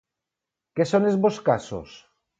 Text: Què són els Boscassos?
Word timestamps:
Què 0.79 0.87
són 0.93 1.05
els 1.11 1.19
Boscassos? 1.27 1.95